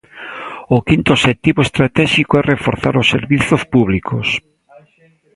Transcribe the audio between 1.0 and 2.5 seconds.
obxectivo estratéxico é